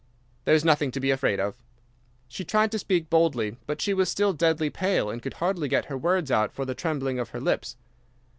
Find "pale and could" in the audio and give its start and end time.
4.71-5.35